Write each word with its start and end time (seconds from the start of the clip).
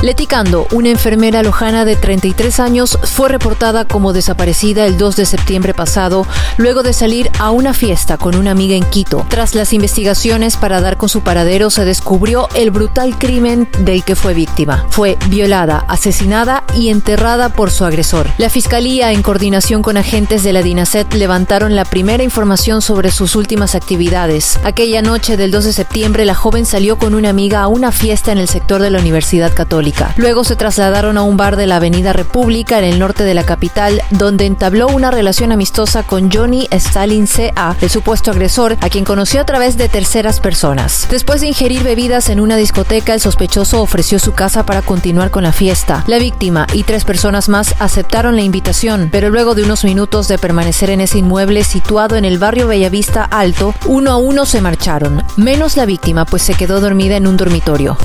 Leti 0.00 0.28
Cando, 0.28 0.68
una 0.70 0.90
enfermera 0.90 1.42
lojana 1.42 1.84
de 1.84 1.96
33 1.96 2.60
años, 2.60 2.96
fue 3.02 3.28
reportada 3.28 3.84
como 3.84 4.12
desaparecida 4.12 4.86
el 4.86 4.96
2 4.96 5.16
de 5.16 5.26
septiembre 5.26 5.74
pasado, 5.74 6.24
luego 6.56 6.84
de 6.84 6.92
salir 6.92 7.32
a 7.40 7.50
una 7.50 7.74
fiesta 7.74 8.16
con 8.16 8.36
una 8.36 8.52
amiga 8.52 8.76
en 8.76 8.84
Quito. 8.84 9.26
Tras 9.28 9.56
las 9.56 9.72
investigaciones 9.72 10.56
para 10.56 10.80
dar 10.80 10.98
con 10.98 11.08
su 11.08 11.22
paradero, 11.22 11.68
se 11.70 11.84
descubrió 11.84 12.48
el 12.54 12.70
brutal 12.70 13.18
crimen 13.18 13.68
del 13.80 14.04
que 14.04 14.14
fue 14.14 14.34
víctima. 14.34 14.86
Fue 14.88 15.18
violada, 15.30 15.84
asesinada 15.88 16.62
y 16.76 16.90
enterrada 16.90 17.48
por 17.48 17.72
su 17.72 17.84
agresor. 17.84 18.28
La 18.38 18.50
fiscalía, 18.50 19.10
en 19.10 19.22
coordinación 19.22 19.82
con 19.82 19.96
agentes 19.96 20.44
de 20.44 20.52
la 20.52 20.62
DINASET, 20.62 21.12
levantaron 21.14 21.74
la 21.74 21.84
primera 21.84 22.22
información 22.22 22.82
sobre 22.82 23.10
sus 23.10 23.34
últimas 23.34 23.74
actividades. 23.74 24.60
Aquella 24.62 25.02
noche 25.02 25.36
del 25.36 25.50
2 25.50 25.64
de 25.64 25.72
septiembre, 25.72 26.24
la 26.24 26.36
joven 26.36 26.66
salió 26.66 26.98
con 26.98 27.16
una 27.16 27.30
amiga 27.30 27.62
a 27.62 27.66
una 27.66 27.90
fiesta 27.90 28.30
en 28.30 28.38
el 28.38 28.48
sector 28.48 28.80
de 28.80 28.90
la 28.90 29.00
Universidad 29.00 29.52
Católica. 29.52 29.87
Luego 30.16 30.44
se 30.44 30.56
trasladaron 30.56 31.16
a 31.18 31.22
un 31.22 31.36
bar 31.36 31.56
de 31.56 31.66
la 31.66 31.76
Avenida 31.76 32.12
República 32.12 32.78
en 32.78 32.84
el 32.84 32.98
norte 32.98 33.24
de 33.24 33.34
la 33.34 33.44
capital, 33.44 34.02
donde 34.10 34.46
entabló 34.46 34.88
una 34.88 35.10
relación 35.10 35.52
amistosa 35.52 36.02
con 36.02 36.30
Johnny 36.30 36.68
Stalin 36.70 37.26
C.A., 37.26 37.76
el 37.80 37.90
supuesto 37.90 38.30
agresor, 38.30 38.76
a 38.80 38.88
quien 38.88 39.04
conoció 39.04 39.40
a 39.40 39.46
través 39.46 39.76
de 39.76 39.88
terceras 39.88 40.40
personas. 40.40 41.06
Después 41.10 41.40
de 41.40 41.48
ingerir 41.48 41.82
bebidas 41.82 42.28
en 42.28 42.40
una 42.40 42.56
discoteca, 42.56 43.14
el 43.14 43.20
sospechoso 43.20 43.80
ofreció 43.80 44.18
su 44.18 44.32
casa 44.32 44.64
para 44.66 44.82
continuar 44.82 45.30
con 45.30 45.42
la 45.42 45.52
fiesta. 45.52 46.04
La 46.06 46.18
víctima 46.18 46.66
y 46.72 46.82
tres 46.82 47.04
personas 47.04 47.48
más 47.48 47.74
aceptaron 47.78 48.36
la 48.36 48.42
invitación, 48.42 49.08
pero 49.10 49.30
luego 49.30 49.54
de 49.54 49.64
unos 49.64 49.84
minutos 49.84 50.28
de 50.28 50.38
permanecer 50.38 50.90
en 50.90 51.00
ese 51.00 51.18
inmueble 51.18 51.64
situado 51.64 52.16
en 52.16 52.24
el 52.24 52.38
barrio 52.38 52.68
Bellavista 52.68 53.24
Alto, 53.24 53.74
uno 53.86 54.10
a 54.10 54.16
uno 54.16 54.46
se 54.46 54.60
marcharon, 54.60 55.22
menos 55.36 55.76
la 55.76 55.86
víctima, 55.86 56.24
pues 56.24 56.42
se 56.42 56.54
quedó 56.54 56.80
dormida 56.80 57.16
en 57.16 57.26
un 57.26 57.36
dormitorio. 57.36 57.96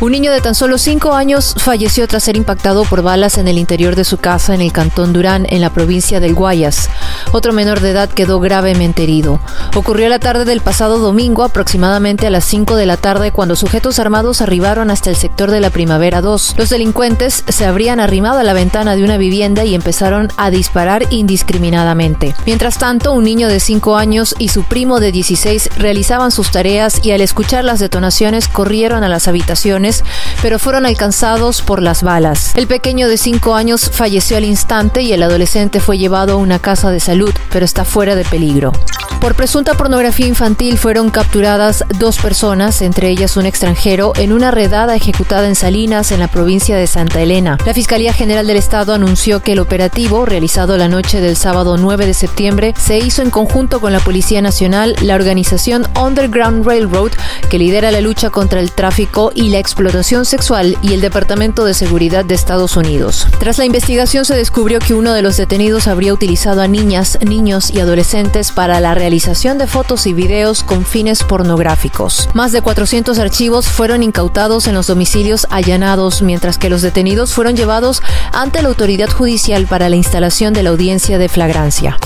Un 0.00 0.12
niño 0.12 0.30
de 0.30 0.40
tan 0.40 0.54
solo 0.54 0.78
5 0.78 1.12
años 1.12 1.56
falleció 1.58 2.06
tras 2.06 2.22
ser 2.22 2.36
impactado 2.36 2.84
por 2.84 3.02
balas 3.02 3.36
en 3.36 3.48
el 3.48 3.58
interior 3.58 3.96
de 3.96 4.04
su 4.04 4.18
casa 4.18 4.54
en 4.54 4.60
el 4.60 4.72
cantón 4.72 5.12
Durán, 5.12 5.44
en 5.48 5.60
la 5.60 5.70
provincia 5.70 6.20
del 6.20 6.34
Guayas. 6.34 6.88
Otro 7.32 7.52
menor 7.52 7.80
de 7.80 7.90
edad 7.90 8.08
quedó 8.08 8.40
gravemente 8.40 9.02
herido. 9.02 9.40
Ocurrió 9.74 10.08
la 10.08 10.18
tarde 10.18 10.44
del 10.44 10.60
pasado 10.60 10.98
domingo, 10.98 11.44
aproximadamente 11.44 12.26
a 12.26 12.30
las 12.30 12.44
5 12.44 12.76
de 12.76 12.86
la 12.86 12.96
tarde, 12.96 13.32
cuando 13.32 13.56
sujetos 13.56 13.98
armados 13.98 14.40
arribaron 14.40 14.90
hasta 14.90 15.10
el 15.10 15.16
sector 15.16 15.50
de 15.50 15.60
la 15.60 15.70
Primavera 15.70 16.20
2. 16.20 16.54
Los 16.56 16.70
delincuentes 16.70 17.44
se 17.48 17.66
habrían 17.66 18.00
arrimado 18.00 18.38
a 18.38 18.44
la 18.44 18.52
ventana 18.52 18.96
de 18.96 19.04
una 19.04 19.16
vivienda 19.16 19.64
y 19.64 19.74
empezaron 19.74 20.28
a 20.36 20.50
disparar 20.50 21.06
indiscriminadamente. 21.10 22.34
Mientras 22.46 22.78
tanto, 22.78 23.12
un 23.12 23.24
niño 23.24 23.48
de 23.48 23.60
5 23.60 23.96
años 23.96 24.34
y 24.38 24.48
su 24.48 24.64
primo 24.64 25.00
de 25.00 25.12
16 25.12 25.70
realizaban 25.78 26.30
sus 26.30 26.50
tareas 26.50 27.04
y 27.04 27.12
al 27.12 27.20
escuchar 27.20 27.64
las 27.64 27.80
detonaciones 27.80 28.48
corrieron 28.48 29.04
a 29.04 29.08
las 29.08 29.28
habitaciones 29.28 30.04
pero 30.42 30.58
fueron 30.58 30.86
alcanzados 30.86 31.62
por 31.62 31.82
las 31.82 32.02
balas. 32.02 32.52
El 32.54 32.66
pequeño 32.66 33.08
de 33.08 33.16
5 33.16 33.54
años 33.54 33.90
falleció 33.92 34.36
al 34.36 34.44
instante 34.44 35.02
y 35.02 35.12
el 35.12 35.22
adolescente 35.22 35.80
fue 35.80 35.98
llevado 35.98 36.34
a 36.34 36.36
una 36.36 36.58
casa 36.58 36.90
de 36.90 37.00
salud, 37.00 37.17
pero 37.50 37.64
está 37.64 37.84
fuera 37.84 38.14
de 38.14 38.24
peligro. 38.24 38.72
Por 39.20 39.34
presunta 39.34 39.74
pornografía 39.74 40.28
infantil 40.28 40.78
fueron 40.78 41.10
capturadas 41.10 41.84
dos 41.98 42.18
personas, 42.18 42.82
entre 42.82 43.08
ellas 43.08 43.36
un 43.36 43.46
extranjero, 43.46 44.12
en 44.16 44.32
una 44.32 44.52
redada 44.52 44.94
ejecutada 44.94 45.48
en 45.48 45.56
Salinas, 45.56 46.12
en 46.12 46.20
la 46.20 46.28
provincia 46.28 46.76
de 46.76 46.86
Santa 46.86 47.20
Elena. 47.20 47.58
La 47.66 47.74
Fiscalía 47.74 48.12
General 48.12 48.46
del 48.46 48.56
Estado 48.56 48.94
anunció 48.94 49.42
que 49.42 49.52
el 49.52 49.58
operativo, 49.58 50.24
realizado 50.24 50.76
la 50.76 50.88
noche 50.88 51.20
del 51.20 51.36
sábado 51.36 51.76
9 51.76 52.06
de 52.06 52.14
septiembre, 52.14 52.74
se 52.78 52.98
hizo 52.98 53.22
en 53.22 53.30
conjunto 53.30 53.80
con 53.80 53.92
la 53.92 53.98
Policía 53.98 54.40
Nacional, 54.40 54.94
la 55.02 55.16
organización 55.16 55.84
Underground 56.00 56.64
Railroad, 56.64 57.10
que 57.50 57.58
lidera 57.58 57.90
la 57.90 58.00
lucha 58.00 58.30
contra 58.30 58.60
el 58.60 58.70
tráfico 58.70 59.32
y 59.34 59.50
la 59.50 59.58
explotación 59.58 60.26
sexual, 60.26 60.78
y 60.80 60.94
el 60.94 61.00
Departamento 61.00 61.64
de 61.64 61.74
Seguridad 61.74 62.24
de 62.24 62.36
Estados 62.36 62.76
Unidos. 62.76 63.26
Tras 63.40 63.58
la 63.58 63.64
investigación 63.64 64.24
se 64.24 64.36
descubrió 64.36 64.78
que 64.78 64.94
uno 64.94 65.12
de 65.12 65.22
los 65.22 65.36
detenidos 65.36 65.88
habría 65.88 66.14
utilizado 66.14 66.62
a 66.62 66.68
niñas, 66.68 66.97
niños 67.24 67.70
y 67.70 67.80
adolescentes 67.80 68.50
para 68.50 68.80
la 68.80 68.94
realización 68.94 69.56
de 69.56 69.66
fotos 69.66 70.06
y 70.06 70.12
videos 70.12 70.64
con 70.64 70.84
fines 70.84 71.22
pornográficos. 71.22 72.28
Más 72.34 72.50
de 72.50 72.60
400 72.60 73.18
archivos 73.18 73.68
fueron 73.68 74.02
incautados 74.02 74.66
en 74.66 74.74
los 74.74 74.88
domicilios 74.88 75.46
allanados, 75.50 76.22
mientras 76.22 76.58
que 76.58 76.70
los 76.70 76.82
detenidos 76.82 77.32
fueron 77.32 77.56
llevados 77.56 78.02
ante 78.32 78.62
la 78.62 78.68
autoridad 78.68 79.10
judicial 79.10 79.66
para 79.66 79.88
la 79.88 79.96
instalación 79.96 80.52
de 80.52 80.64
la 80.64 80.70
audiencia 80.70 81.18
de 81.18 81.28
flagrancia. 81.28 81.96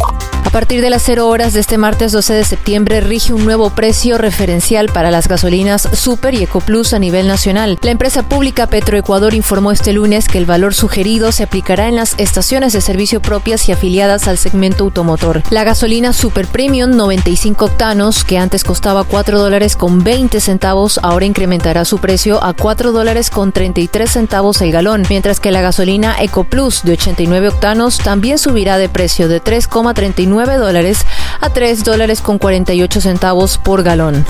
A 0.44 0.50
partir 0.50 0.82
de 0.82 0.90
las 0.90 1.02
0 1.04 1.28
horas 1.28 1.54
de 1.54 1.60
este 1.60 1.78
martes 1.78 2.12
12 2.12 2.34
de 2.34 2.44
septiembre 2.44 3.00
rige 3.00 3.32
un 3.32 3.44
nuevo 3.44 3.70
precio 3.70 4.18
referencial 4.18 4.88
para 4.92 5.10
las 5.10 5.26
gasolinas 5.26 5.88
Super 5.92 6.34
y 6.34 6.42
EcoPlus 6.42 6.92
a 6.92 6.98
nivel 6.98 7.26
nacional. 7.26 7.78
La 7.82 7.90
empresa 7.90 8.22
pública 8.22 8.66
Petroecuador 8.66 9.34
informó 9.34 9.72
este 9.72 9.92
lunes 9.92 10.28
que 10.28 10.38
el 10.38 10.44
valor 10.44 10.74
sugerido 10.74 11.32
se 11.32 11.44
aplicará 11.44 11.88
en 11.88 11.96
las 11.96 12.14
estaciones 12.18 12.72
de 12.72 12.80
servicio 12.80 13.22
propias 13.22 13.68
y 13.68 13.72
afiliadas 13.72 14.28
al 14.28 14.36
segmento 14.36 14.84
automotor. 14.84 15.42
La 15.50 15.64
gasolina 15.64 16.12
Super 16.12 16.46
Premium 16.46 16.90
95 16.90 17.64
octanos, 17.64 18.24
que 18.24 18.38
antes 18.38 18.64
costaba 18.64 19.04
4 19.04 19.38
dólares 19.38 19.76
con 19.76 20.04
20 20.04 20.38
centavos, 20.40 21.00
ahora 21.02 21.24
incrementará 21.24 21.84
su 21.84 21.98
precio 21.98 22.42
a 22.44 22.52
4 22.52 22.92
dólares 22.92 23.30
con 23.30 23.52
33 23.52 24.10
centavos 24.10 24.60
el 24.60 24.72
galón, 24.72 25.04
mientras 25.08 25.40
que 25.40 25.50
la 25.50 25.62
gasolina 25.62 26.16
EcoPlus 26.20 26.82
de 26.82 26.92
89 26.92 27.48
octanos 27.48 27.98
también 27.98 28.38
subirá 28.38 28.76
de 28.76 28.88
precio 28.88 29.28
de 29.28 29.42
3,39 29.42 30.31
dólares 30.56 31.06
a 31.40 31.50
3 31.50 31.84
dólares 31.84 32.20
con 32.20 32.38
48 32.38 33.00
centavos 33.00 33.58
por 33.58 33.82
galón. 33.82 34.24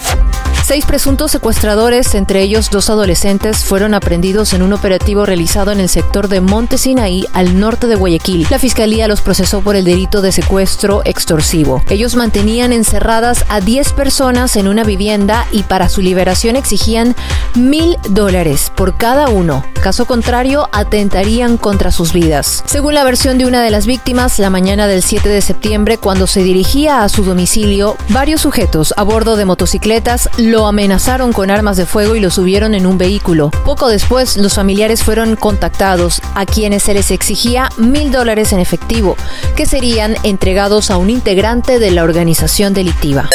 Seis 0.65 0.87
presuntos 0.87 1.33
secuestradores, 1.33 2.15
entre 2.15 2.41
ellos 2.41 2.71
dos 2.71 2.89
adolescentes, 2.89 3.59
fueron 3.59 3.95
aprendidos 3.95 4.55
en 4.55 4.63
un 4.63 4.73
operativo 4.73 5.27
realizado 5.27 5.73
en 5.73 5.81
el 5.81 5.89
sector 5.89 6.29
de 6.29 6.41
Monte 6.41 6.79
Sinaí, 6.79 7.27
al 7.33 7.59
norte 7.59 7.89
de 7.89 7.97
Guayaquil. 7.97 8.47
La 8.49 8.61
fiscalía 8.61 9.09
los 9.09 9.21
procesó 9.21 9.61
por 9.61 9.77
el 9.77 9.85
delito 9.85 10.23
de 10.23 10.33
secuestro 10.33 11.03
extorsivo. 11.05 11.83
Ellos 11.91 12.15
mantenían 12.15 12.73
encerradas 12.73 13.45
a 13.49 13.61
10 13.61 13.93
personas 13.93 14.57
en 14.57 14.69
una 14.69 14.85
vivienda 14.85 15.47
y 15.51 15.65
para 15.65 15.89
su 15.89 16.01
liberación 16.01 16.57
exigían 16.57 17.17
mil 17.55 17.99
dólares 18.09 18.73
por 18.75 18.97
cada 18.97 19.29
uno. 19.29 19.65
Caso 19.83 20.07
contrario, 20.07 20.69
atentarían 20.73 21.57
contra 21.57 21.91
sus 21.91 22.13
vidas. 22.13 22.63
Según 22.67 22.95
la 22.95 23.03
versión 23.03 23.37
de 23.37 23.47
una 23.47 23.63
de 23.63 23.71
las 23.71 23.87
víctimas, 23.87 24.39
la 24.39 24.49
mañana 24.49 24.87
del 24.87 25.03
7 25.03 25.29
de 25.29 25.41
septiembre, 25.43 25.99
cuando 25.99 26.29
se 26.29 26.45
dirigía 26.45 27.03
a 27.03 27.09
su 27.09 27.25
domicilio, 27.25 27.97
varios 28.09 28.43
sujetos 28.43 28.95
a 28.97 29.03
bordo 29.03 29.35
de 29.35 29.45
motocicletas 29.45 30.31
lo 30.39 30.67
amenazaron 30.67 31.33
con 31.33 31.51
armas 31.51 31.77
de 31.77 31.87
fuego 31.87 32.15
y 32.15 32.21
lo 32.21 32.31
subieron 32.31 32.75
en 32.75 32.87
un 32.87 32.99
vehículo. 32.99 33.51
Poco 33.65 33.89
después, 33.89 34.37
los 34.37 34.55
familiares 34.55 35.03
fueron 35.05 35.37
contactados, 35.37 36.23
a 36.35 36.47
quienes 36.47 36.83
se 36.83 36.95
les 36.95 37.11
exigía 37.11 37.69
mil 37.77 38.11
dólares 38.11 38.53
en 38.53 38.61
efectivo, 38.61 39.17
que 39.57 39.67
serían 39.67 40.17
entregados 40.23 40.91
a 40.91 40.97
un 40.97 41.11
integrante 41.11 41.79
de 41.79 41.91
la 41.91 42.03
organización 42.03 42.75
delictiva. 42.75 43.29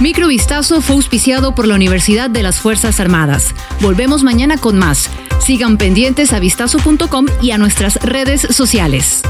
Microvistazo 0.00 0.82
fue 0.82 0.96
auspiciado 0.96 1.54
por 1.54 1.66
la 1.66 1.74
Universidad 1.74 2.28
de 2.28 2.42
las 2.42 2.56
Fuerzas 2.56 3.00
Armadas. 3.00 3.54
Volvemos 3.80 4.22
mañana 4.22 4.58
con 4.58 4.76
más. 4.76 5.08
Sigan 5.38 5.78
pendientes 5.78 6.32
a 6.32 6.38
vistazo.com 6.38 7.26
y 7.40 7.52
a 7.52 7.58
nuestras 7.58 7.96
redes 8.02 8.42
sociales. 8.50 9.22